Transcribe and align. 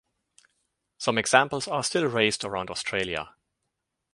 Some 0.97 1.19
examples 1.19 1.67
are 1.67 1.83
still 1.83 2.07
raced 2.07 2.43
around 2.43 2.71
Australia. 2.71 3.35